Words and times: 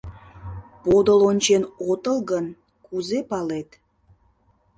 —Подыл 0.83 1.19
ончен 1.31 1.63
отыл 1.89 2.17
гын, 2.31 2.45
кузе 2.85 3.19
палет? 3.29 3.69